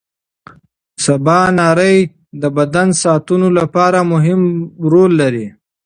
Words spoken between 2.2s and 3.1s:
د بدن